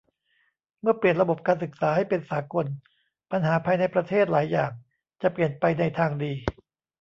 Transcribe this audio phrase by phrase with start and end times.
[0.81, 2.65] เมื่อเปลี่ยนระบบการศึกษาให้เป็นสากล
[3.31, 4.71] ปัญหาภายในประเทศหลายอย่าง
[5.21, 6.33] จะเปลี่ยนไปในทางดี